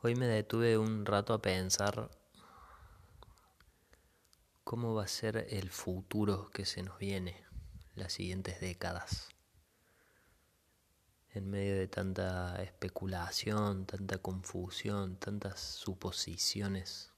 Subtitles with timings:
[0.00, 2.08] Hoy me detuve un rato a pensar
[4.62, 7.44] cómo va a ser el futuro que se nos viene,
[7.96, 9.28] las siguientes décadas.
[11.30, 17.12] En medio de tanta especulación, tanta confusión, tantas suposiciones,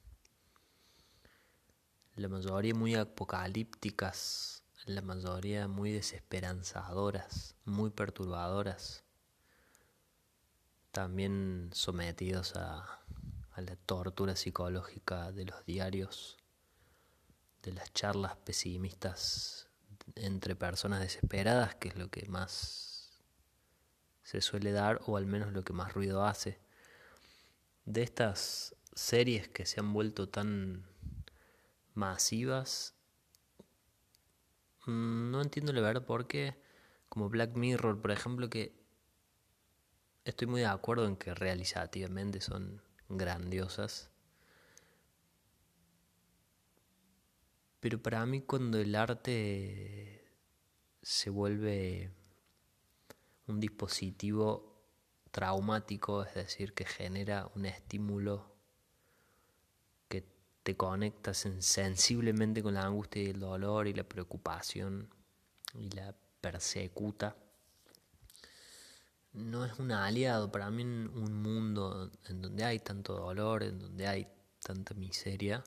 [2.15, 9.05] la mayoría muy apocalípticas, la mayoría muy desesperanzadoras, muy perturbadoras
[10.91, 12.98] también sometidos a,
[13.56, 16.38] la tortura psicológica de los diarios,
[17.62, 19.68] de las charlas pesimistas
[20.15, 23.20] entre personas desesperadas, que es lo que más
[24.23, 26.59] se suele dar, o al menos lo que más ruido hace.
[27.84, 30.87] De estas series que se han vuelto tan
[31.93, 32.95] masivas,
[34.87, 36.59] mm, no entiendo la verdad por qué,
[37.10, 38.80] como Black Mirror, por ejemplo, que
[40.24, 44.10] estoy muy de acuerdo en que realizativamente son grandiosas.
[47.80, 50.29] Pero para mí cuando el arte
[51.02, 52.13] se vuelve
[53.46, 54.71] un dispositivo
[55.30, 58.52] traumático, es decir, que genera un estímulo
[60.09, 60.26] que
[60.63, 65.09] te conecta sensiblemente con la angustia y el dolor y la preocupación
[65.75, 67.37] y la persecuta,
[69.32, 73.78] no es un aliado para mí en un mundo en donde hay tanto dolor, en
[73.78, 74.28] donde hay
[74.62, 75.62] tanta miseria.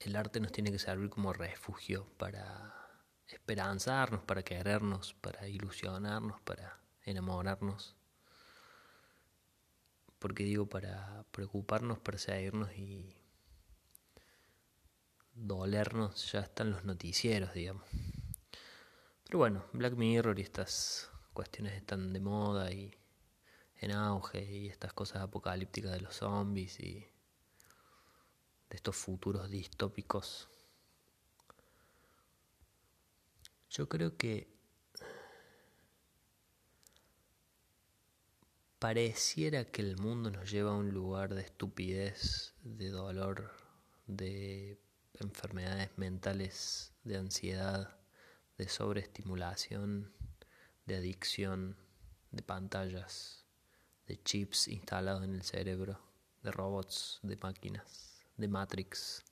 [0.00, 2.74] El arte nos tiene que servir como refugio para
[3.28, 7.96] esperanzarnos, para querernos, para ilusionarnos, para enamorarnos.
[10.18, 13.16] Porque digo, para preocuparnos, perseguirnos y
[15.34, 17.84] dolernos ya están los noticieros, digamos.
[19.26, 22.94] Pero bueno, Black Mirror y estas cuestiones están de moda y
[23.80, 27.00] en auge y estas cosas apocalípticas de los zombies y
[28.70, 30.48] de estos futuros distópicos.
[33.68, 34.48] Yo creo que
[38.78, 43.50] pareciera que el mundo nos lleva a un lugar de estupidez, de dolor,
[44.06, 44.80] de
[45.14, 47.95] enfermedades mentales, de ansiedad
[48.58, 50.12] de sobreestimulación,
[50.86, 51.76] de adicción,
[52.30, 53.44] de pantallas,
[54.06, 56.00] de chips instalados en el cerebro,
[56.42, 59.24] de robots, de máquinas, de Matrix.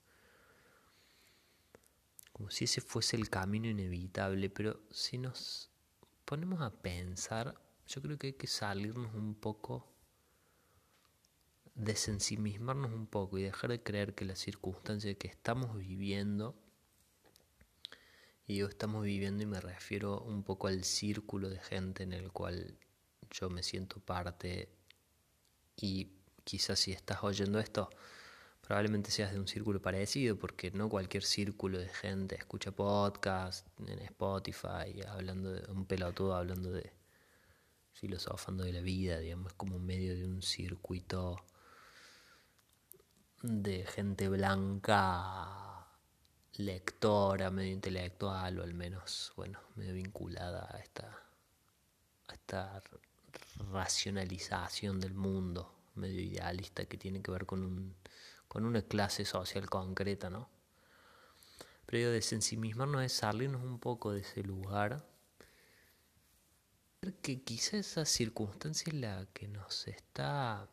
[2.33, 5.71] Como si ese fuese el camino inevitable, pero si nos
[6.25, 7.55] ponemos a pensar,
[7.87, 9.87] yo creo que hay que salirnos un poco,
[11.75, 16.57] desensimismarnos un poco y dejar de creer que la circunstancia que estamos viviendo
[18.47, 22.31] y yo estamos viviendo y me refiero un poco al círculo de gente en el
[22.31, 22.79] cual
[23.31, 24.69] yo me siento parte
[25.77, 26.11] y
[26.45, 27.89] quizás si estás oyendo esto
[28.61, 33.99] probablemente seas de un círculo parecido porque no cualquier círculo de gente escucha podcast en
[34.01, 36.93] Spotify hablando de un pelotudo hablando de
[37.93, 41.37] filosofando de la vida digamos es como medio de un circuito
[43.43, 45.74] de gente blanca
[46.57, 51.07] lectora, medio intelectual, o al menos, bueno, medio vinculada a esta,
[52.29, 52.83] a esta
[53.73, 57.97] racionalización del mundo, medio idealista, que tiene que ver con, un,
[58.49, 60.49] con una clase social concreta, ¿no?
[61.87, 65.05] Pero yo de no es salirnos un poco de ese lugar,
[67.21, 70.67] que quizá esa circunstancia es la que nos está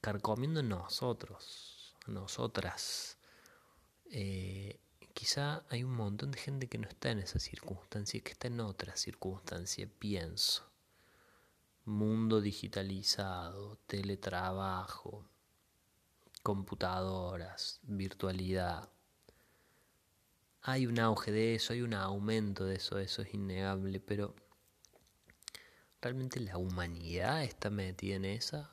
[0.00, 3.18] carcomiendo nosotros nosotras.
[4.10, 4.80] Eh,
[5.14, 8.60] quizá hay un montón de gente que no está en esa circunstancia, que está en
[8.60, 10.70] otra circunstancia, pienso.
[11.84, 15.24] Mundo digitalizado, teletrabajo,
[16.42, 18.88] computadoras, virtualidad.
[20.62, 24.34] Hay un auge de eso, hay un aumento de eso, eso es innegable, pero
[26.00, 28.70] ¿realmente la humanidad está metida en esa?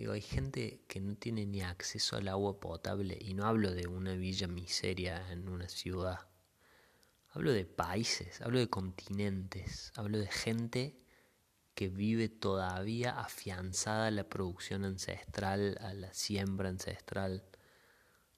[0.00, 3.86] Digo, hay gente que no tiene ni acceso al agua potable y no hablo de
[3.86, 6.26] una villa miseria en una ciudad.
[7.32, 10.98] Hablo de países, hablo de continentes, hablo de gente
[11.74, 17.44] que vive todavía afianzada a la producción ancestral, a la siembra ancestral,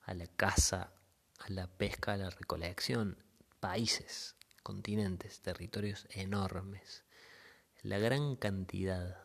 [0.02, 0.92] a la caza,
[1.38, 3.22] a la pesca, a la recolección.
[3.60, 7.04] Países, continentes, territorios enormes.
[7.82, 9.21] La gran cantidad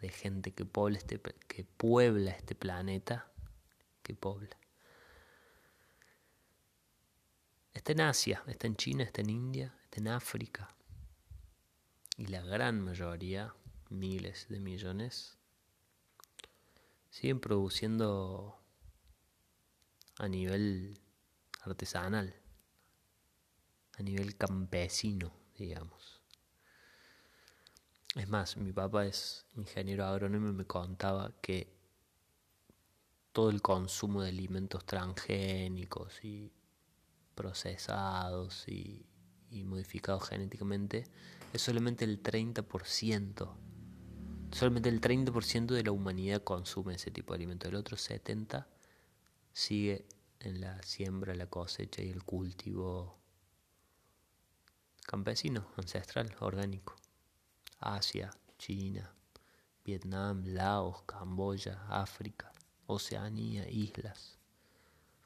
[0.00, 3.30] de gente que puebla este, que puebla este planeta,
[4.02, 4.56] que pobla.
[7.74, 10.74] Está en Asia, está en China, está en India, está en África.
[12.16, 13.54] y la gran mayoría,
[13.88, 15.38] miles de millones,
[17.08, 18.60] siguen produciendo
[20.18, 21.00] a nivel
[21.62, 22.34] artesanal,
[23.98, 26.19] a nivel campesino, digamos.
[28.20, 31.72] Es más, mi papá es ingeniero agrónomo y me contaba que
[33.32, 36.52] todo el consumo de alimentos transgénicos y
[37.34, 39.06] procesados y,
[39.64, 41.06] modificados genéticamente
[41.54, 43.56] es solamente el 30%.
[44.52, 47.70] Solamente el 30% de la humanidad consume ese tipo de alimentos.
[47.70, 48.66] El otro 70%
[49.50, 50.04] sigue
[50.40, 53.18] en la siembra, la cosecha y el cultivo
[55.06, 56.99] campesino, ancestral, orgánico.
[57.80, 59.10] Asia, China,
[59.84, 62.52] Vietnam, Laos, Camboya, África,
[62.86, 64.38] Oceanía, islas,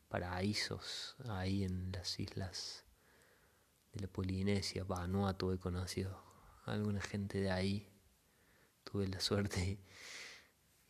[0.08, 2.84] paraísos ahí en las islas
[3.92, 6.22] de la Polinesia, Vanuatu he conocido.
[6.66, 7.88] Alguna gente de ahí,
[8.84, 9.78] tuve la suerte.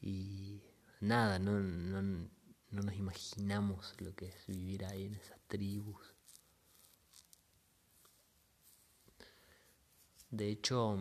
[0.01, 0.63] Y
[1.01, 6.15] nada, no, no, no nos imaginamos lo que es vivir ahí en esas tribus.
[10.31, 10.99] De hecho,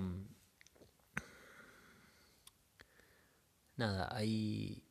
[3.76, 4.84] nada, hay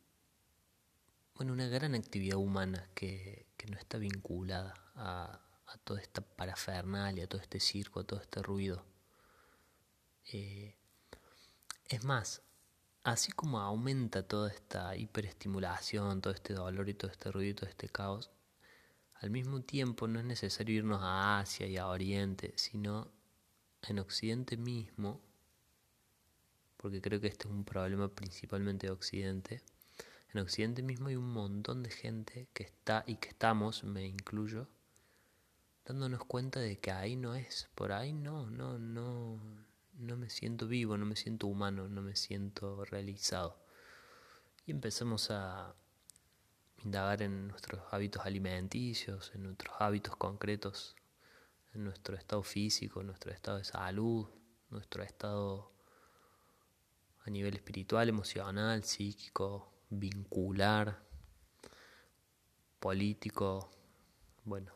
[1.35, 5.39] bueno, una gran actividad humana que, no está vinculada a,
[5.85, 8.85] toda esta parafernalia, a todo este circo, a todo este ruido.
[10.33, 10.75] Eh,
[11.87, 12.41] es más,
[13.03, 17.69] así como aumenta toda esta hiperestimulación, todo este dolor y todo este ruido y todo
[17.69, 18.31] este caos,
[19.15, 23.09] al mismo tiempo no es necesario irnos a Asia y a Oriente, sino
[23.83, 25.21] en Occidente mismo,
[26.83, 29.61] porque creo que este es un problema principalmente de Occidente,
[30.33, 34.67] en Occidente mismo hay un montón de gente que está y que estamos, me incluyo,
[35.85, 39.39] dándonos cuenta de que ahí no es, por ahí no, no, no,
[39.93, 43.57] no me siento vivo, no me siento humano, no me siento realizado.
[44.65, 45.73] Y empezamos a
[46.83, 50.97] indagar en nuestros hábitos alimenticios, en nuestros hábitos concretos,
[51.73, 54.27] en nuestro estado físico, nuestro estado de salud,
[54.69, 55.72] nuestro estado
[57.25, 61.01] a nivel espiritual, emocional, psíquico, vincular,
[62.79, 63.71] político,
[64.43, 64.73] bueno,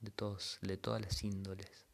[0.00, 1.86] de, todos, de todas las índoles.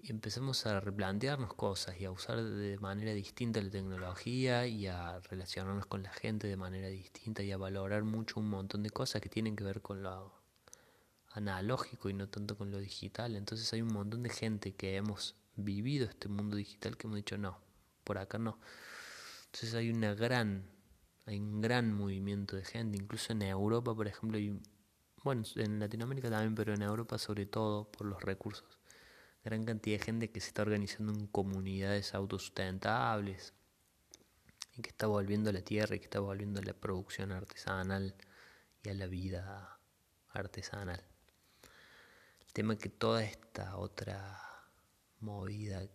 [0.00, 5.18] Y empezamos a replantearnos cosas y a usar de manera distinta la tecnología y a
[5.20, 9.20] relacionarnos con la gente de manera distinta y a valorar mucho un montón de cosas
[9.20, 10.32] que tienen que ver con lo
[11.30, 13.34] analógico y no tanto con lo digital.
[13.34, 17.36] Entonces hay un montón de gente que hemos vivido este mundo digital que hemos dicho
[17.36, 17.58] no,
[18.08, 18.58] por acá no.
[19.44, 20.64] Entonces hay una gran
[21.26, 24.38] hay un gran movimiento de gente, incluso en Europa, por ejemplo,
[25.22, 28.78] bueno, en Latinoamérica también, pero en Europa sobre todo por los recursos.
[29.44, 33.52] Gran cantidad de gente que se está organizando en comunidades autosustentables
[34.74, 38.14] y que está volviendo a la tierra y que está volviendo a la producción artesanal
[38.82, 39.78] y a la vida
[40.30, 41.04] artesanal.
[42.46, 44.40] El tema es que toda esta otra
[45.20, 45.86] movida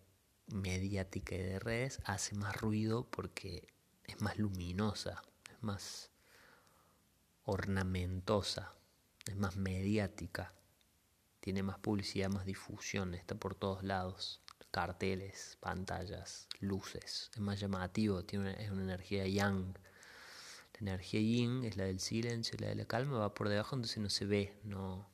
[0.48, 3.68] mediática y de redes hace más ruido porque
[4.06, 6.12] es más luminosa, es más
[7.45, 8.74] ornamentosa,
[9.25, 10.54] es más mediática,
[11.40, 18.23] tiene más publicidad, más difusión, está por todos lados, carteles, pantallas, luces, es más llamativo,
[18.23, 19.78] tiene una, es una energía yang.
[20.73, 24.00] La energía yin es la del silencio, la de la calma, va por debajo, entonces
[24.00, 25.07] no se ve, no,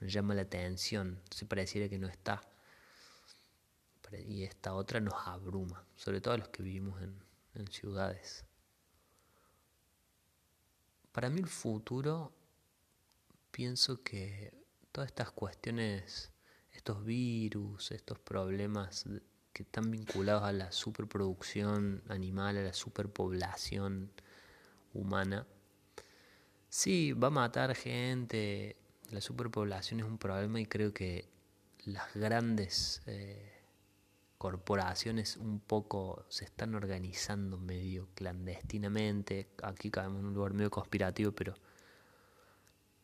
[0.00, 2.42] no llama la atención, se pareciera que no está.
[4.12, 7.26] Y esta otra nos abruma, sobre todo a los que vivimos en,
[7.70, 8.44] ciudades.
[11.10, 12.30] Para mí el futuro,
[13.50, 14.52] pienso que
[14.92, 16.30] todas estas cuestiones,
[16.72, 19.04] estos virus, estos problemas
[19.54, 24.12] que están vinculados a la superproducción animal, a la superpoblación
[24.92, 25.46] humana,
[26.68, 28.76] sí, va a matar gente,
[29.10, 31.26] la superpoblación es un problema y creo que
[31.86, 33.00] las grandes...
[33.06, 33.55] Eh,
[34.38, 39.48] corporaciones un poco se están organizando medio clandestinamente.
[39.62, 41.54] Aquí caemos en un lugar medio conspirativo, pero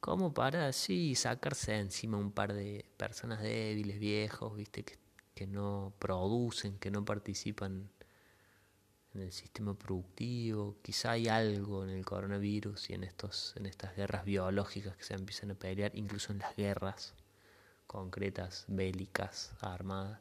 [0.00, 4.98] como para así sacarse encima un par de personas débiles, viejos, viste, que,
[5.34, 7.90] que no producen, que no participan
[9.14, 10.76] en el sistema productivo.
[10.82, 15.14] Quizá hay algo en el coronavirus y en estos, en estas guerras biológicas que se
[15.14, 17.14] empiezan a pelear, incluso en las guerras
[17.86, 20.18] concretas, bélicas, armadas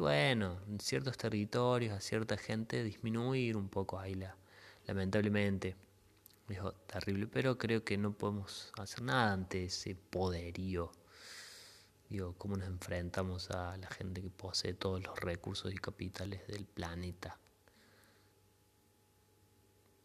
[0.00, 4.36] bueno, en ciertos territorios a cierta gente disminuir un poco ahí la,
[4.86, 5.76] lamentablemente.
[6.48, 10.90] Dijo, terrible, pero creo que no podemos hacer nada ante ese poderío
[12.10, 16.66] Digo, cómo nos enfrentamos a la gente que posee todos los recursos y capitales del
[16.66, 17.38] planeta.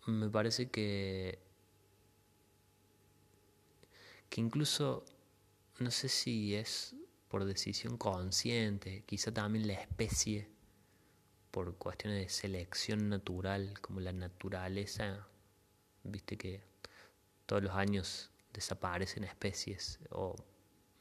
[0.06, 1.40] Me parece que
[4.30, 5.04] que incluso
[5.80, 6.96] no sé si es
[7.36, 10.48] por decisión consciente, quizá también la especie,
[11.52, 15.28] por cuestiones de selección natural, como la naturaleza,
[16.06, 16.64] viste que
[17.46, 20.38] todos los años desaparecen especies o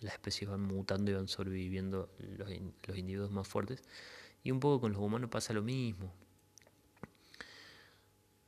[0.00, 3.84] las especies van mutando y van sobreviviendo los, individuos más fuertes.
[4.42, 6.12] Y un poco con los humanos pasa lo mismo.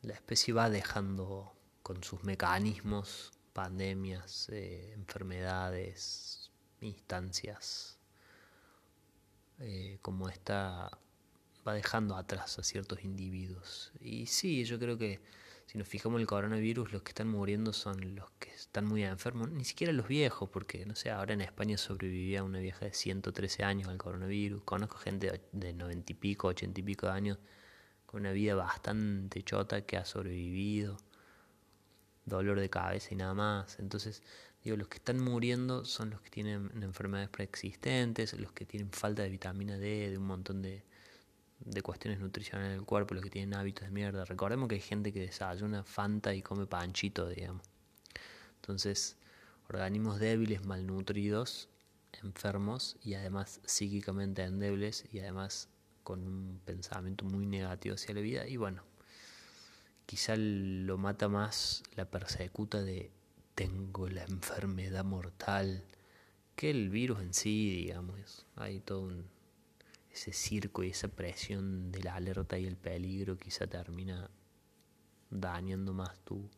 [0.03, 6.46] La especie va dejando con sus mecanismos pandemias, eh, enfermedades,
[6.81, 7.99] instancias,
[9.59, 10.91] eh, como esta
[11.67, 13.93] va dejando atrás a ciertos individuos.
[14.01, 15.21] Y sí, yo creo que
[15.67, 19.03] si nos fijamos en el coronavirus, los que están muriendo son los que están muy
[19.03, 22.93] enfermos, ni siquiera los viejos, porque no sé, ahora en España sobrevivía una vieja de
[22.93, 27.39] 113 años al coronavirus, conozco gente de 90 y pico, 80 y pico de años,
[28.07, 30.99] con una vida bastante chota que ha sobrevivido
[32.27, 33.79] dolor de cabeza y nada más.
[33.79, 34.23] Entonces,
[34.67, 39.23] digo, los que están muriendo son los que tienen enfermedades preexistentes, los que tienen falta
[39.23, 40.83] de vitamina D, de un montón de,
[41.61, 44.25] de cuestiones nutricionales del cuerpo, los que tienen hábitos de mierda.
[44.25, 47.63] Recordemos que hay gente que desayuna Fanta y come panchito, digamos.
[48.57, 49.17] Entonces,
[49.69, 51.69] organismos débiles, malnutridos,
[52.25, 55.69] enfermos y además psíquicamente endebles y además
[56.03, 58.49] con un pensamiento muy negativo hacia la vida.
[58.49, 58.83] Y bueno,
[60.07, 63.13] quizá lo mata más la persecuta de
[63.57, 65.83] tengo la enfermedad mortal
[66.55, 68.47] que el virus en sí, digamos.
[68.55, 69.11] Hay todo
[70.13, 74.31] ese circo y esa presión de la alerta y el peligro quizá termina
[75.31, 76.51] dañando más tu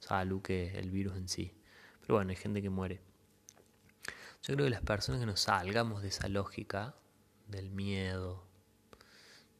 [0.00, 1.54] salud que el virus en sí.
[2.00, 3.00] Pero bueno, hay gente que muere.
[4.42, 6.96] Yo creo que las personas que nos salgamos de esa lógica
[7.46, 8.44] del miedo,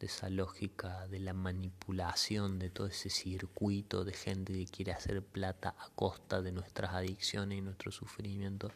[0.00, 5.22] de esa lógica de la manipulación de todo ese circuito de gente que quiere hacer
[5.22, 8.70] plata a costa de nuestras adicciones y nuestro sufrimiento.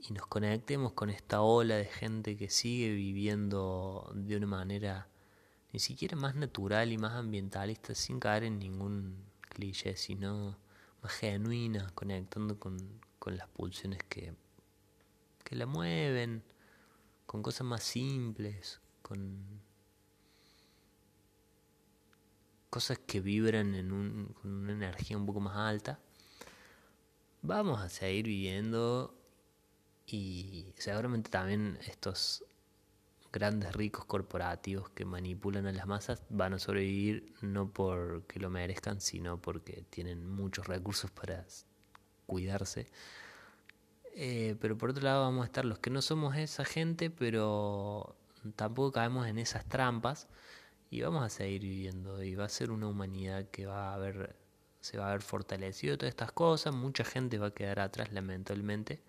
[0.00, 5.08] Y nos conectemos con esta ola de gente que sigue viviendo de una manera
[5.72, 10.58] ni siquiera más natural y más ambientalista sin caer en ningún cliché, sino
[11.02, 12.78] más genuina, conectando con,
[13.20, 14.34] con las pulsiones que,
[15.44, 16.42] que la mueven,
[17.26, 19.67] con cosas más simples, con
[22.70, 25.98] cosas que vibran en un, con una energía un poco más alta,
[27.42, 29.14] vamos a seguir viviendo
[30.06, 32.44] y seguramente también estos
[33.30, 39.00] grandes ricos corporativos que manipulan a las masas van a sobrevivir no porque lo merezcan,
[39.00, 41.44] sino porque tienen muchos recursos para
[42.26, 42.86] cuidarse.
[44.14, 48.16] Eh, pero por otro lado vamos a estar los que no somos esa gente, pero
[48.56, 50.26] tampoco caemos en esas trampas
[50.90, 54.36] y vamos a seguir viviendo y va a ser una humanidad que va a haber
[54.80, 59.02] se va a ver fortalecido todas estas cosas mucha gente va a quedar atrás lamentablemente.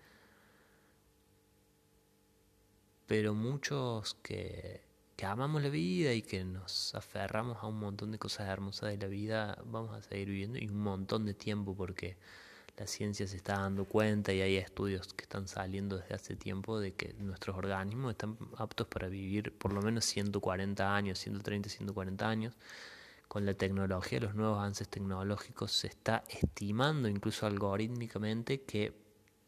[3.07, 4.81] Pero muchos que,
[5.15, 8.97] que amamos la vida y que nos aferramos a un montón de cosas hermosas de
[8.97, 12.17] la vida vamos a seguir viviendo y un montón de tiempo porque
[12.79, 16.79] la ciencia se está dando cuenta y hay estudios que están saliendo desde hace tiempo
[16.79, 22.29] de que nuestros organismos están aptos para vivir por lo menos 140 años, 130, 140
[22.29, 22.55] años.
[23.27, 28.93] Con la tecnología, los nuevos avances tecnológicos, se está estimando incluso algorítmicamente que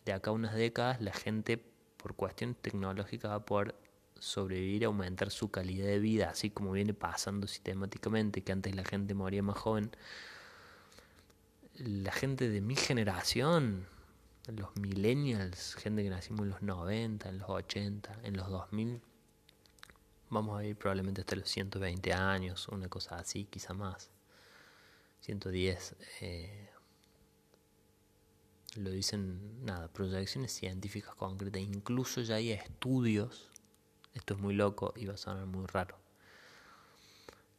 [0.04, 1.58] de acá a unas décadas la gente
[1.96, 3.76] por cuestiones tecnológicas va a poder
[4.20, 9.14] sobrevivir, aumentar su calidad de vida, así como viene pasando sistemáticamente, que antes la gente
[9.14, 9.90] moría más joven
[11.84, 13.88] la gente de mi generación,
[14.48, 19.02] los millennials, gente que nacimos en los 90, en los 80, en los 2000,
[20.30, 24.10] vamos a ir probablemente hasta los 120 años, una cosa así, quizá más.
[25.22, 25.96] 110.
[26.22, 26.70] Eh,
[28.76, 31.62] lo dicen, nada, proyecciones científicas concretas.
[31.62, 33.50] Incluso ya hay estudios,
[34.14, 35.98] esto es muy loco y va a sonar muy raro.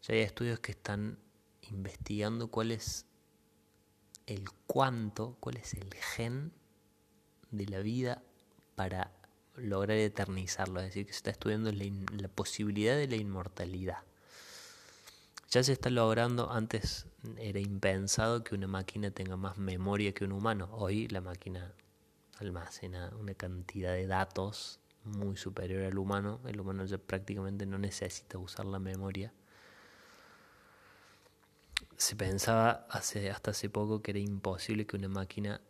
[0.02, 1.18] Ya hay estudios que están
[1.62, 3.06] investigando cuál es
[4.32, 6.52] el cuánto, cuál es el gen
[7.50, 8.22] de la vida
[8.74, 9.12] para
[9.56, 13.98] lograr eternizarlo, es decir, que se está estudiando la, posibilidad de la inmortalidad.
[15.50, 20.32] Ya se está logrando, antes era impensado que una máquina tenga más memoria que un
[20.32, 21.74] humano, hoy la máquina
[22.38, 28.38] almacena una cantidad de datos muy superior al humano, el humano ya prácticamente no necesita
[28.38, 29.32] usar la memoria
[32.02, 35.60] se pensaba hace, hasta hace poco que era imposible que una máquina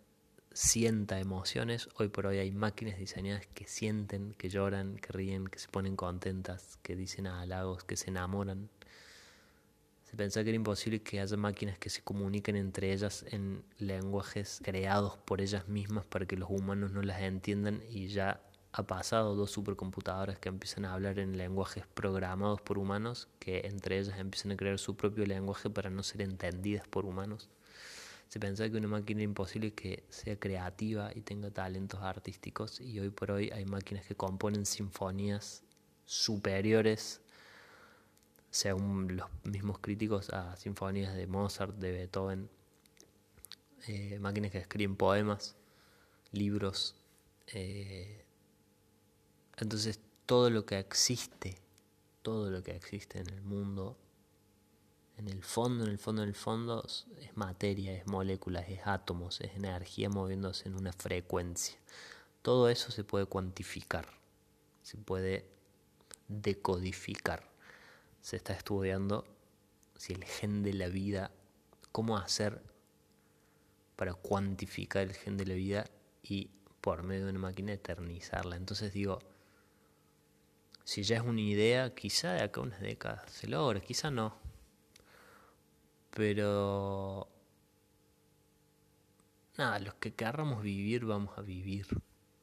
[0.51, 1.91] sienta emociones.
[1.97, 5.95] Hoy por hoy hay máquinas diseñadas que sienten, que lloran, que ríen, que se ponen
[5.95, 8.71] contentas, que dicen halagos, que se enamoran.
[10.05, 14.61] Se pensaba que era imposible que haya máquinas que se comuniquen entre ellas en lenguajes
[14.65, 18.41] creados por ellas mismas para que los humanos no las entiendan y ya
[18.73, 23.99] ha pasado dos supercomputadoras que empiezan a hablar en lenguajes programados por humanos que entre
[23.99, 27.51] ellas empiezan a crear su propio lenguaje para no ser entendidas por humanos.
[28.29, 32.99] Se pensaba que una máquina era imposible que sea creativa y tenga talentos artísticos y
[32.99, 35.63] hoy por hoy hay máquinas que componen sinfonías
[36.07, 37.21] superiores,
[38.51, 42.49] según los mismos críticos, a sinfonías de Mozart, de Beethoven,
[43.87, 45.57] eh, máquinas que escriben poemas,
[46.33, 46.97] libros.
[47.49, 48.25] Eh,
[49.59, 51.59] entonces todo lo que existe,
[52.23, 53.97] todo lo que existe en el mundo
[55.19, 59.41] en el fondo, en el fondo, en el fondo es materia, es moléculas, es átomos,
[59.41, 61.77] es energía moviéndose en una frecuencia.
[62.43, 64.09] Todo eso se puede cuantificar,
[64.83, 65.47] se puede
[66.29, 67.49] decodificar.
[68.21, 69.25] Se está estudiando
[69.97, 71.31] si el gen de la vida,
[71.93, 72.63] cómo hacer
[73.97, 75.85] para cuantificar el gen de la vida
[76.23, 78.57] y por medio de una máquina eternizarla.
[78.57, 79.21] Entonces digo,
[80.85, 84.37] si ya es una idea, quizá de acá a unas décadas se logra, quizá no,
[86.11, 87.29] pero
[89.57, 91.87] nada, los que querramos vivir vamos a vivir.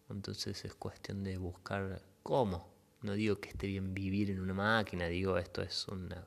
[0.09, 2.67] Entonces es cuestión de buscar cómo.
[3.01, 6.25] No digo que esté bien vivir en una máquina, digo esto es una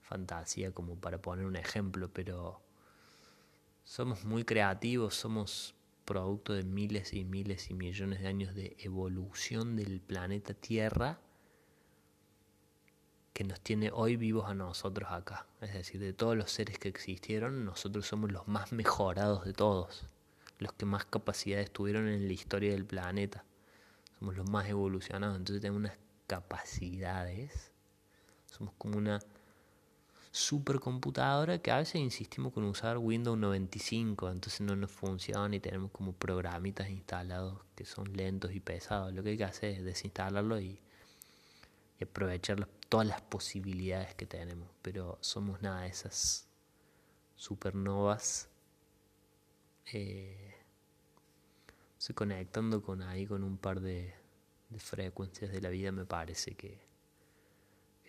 [0.00, 2.62] fantasía como para poner un ejemplo, pero
[3.84, 9.76] somos muy creativos, somos producto de miles y miles y millones de años de evolución
[9.76, 11.20] del planeta Tierra
[13.40, 15.46] que nos tiene hoy vivos a nosotros acá.
[15.62, 20.04] Es decir, de todos los seres que existieron, nosotros somos los más mejorados de todos,
[20.58, 23.42] los que más capacidades tuvieron en la historia del planeta.
[24.18, 27.72] Somos los más evolucionados, entonces tenemos unas capacidades.
[28.44, 29.20] Somos como una
[30.30, 35.90] supercomputadora que a veces insistimos con usar Windows 95, entonces no nos funciona y tenemos
[35.92, 39.14] como programitas instalados que son lentos y pesados.
[39.14, 40.78] Lo que hay que hacer es desinstalarlo y,
[42.00, 46.48] y aprovechar todas las posibilidades que tenemos, pero somos nada de esas
[47.36, 48.48] supernovas.
[49.92, 50.54] Eh,
[51.98, 54.14] se conectando con ahí con un par de,
[54.78, 56.80] frecuencias de la vida, me parece que,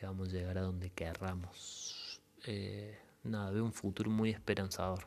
[0.01, 2.21] vamos a llegar a donde querramos.
[2.45, 5.05] Eh, nada, veo un futuro muy esperanzador.